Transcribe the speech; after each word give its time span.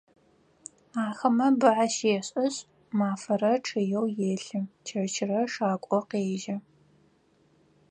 Ахэмэ 1.05 1.47
бы 1.59 1.69
ащешӏышъ, 1.83 2.57
мафэрэ 2.97 3.53
чъыеу 3.65 4.07
елъы, 4.31 4.61
чэщырэ 4.85 5.39
шакӏо 5.53 5.99
къежьэ. 6.09 6.57